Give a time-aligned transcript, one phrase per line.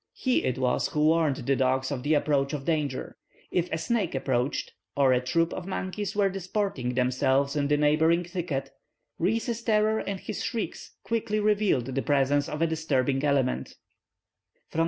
[0.15, 3.17] He it was who warned the dogs of the approach of danger.
[3.51, 8.23] If a snake approached, or a troop of monkeys were disporting themselves in a neighbouring
[8.23, 8.71] thicket,
[9.19, 13.75] Rees' terror and his shrieks quickly revealed the presence of a disturbing element.